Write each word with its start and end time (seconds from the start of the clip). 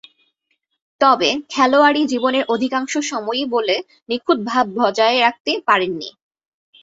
তবে, 1.01 1.29
খেলোয়াড়ী 1.49 2.01
জীবনের 2.05 2.43
অধিকাংশ 2.47 2.93
সময়ই 3.03 3.45
বলে 3.47 3.75
নিখুঁত 4.09 4.39
ভাব 4.45 4.65
বজায় 4.77 5.17
রাখতে 5.19 5.51
পারেননি। 5.67 6.09